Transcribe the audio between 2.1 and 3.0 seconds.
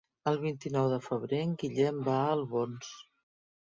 va a Albons.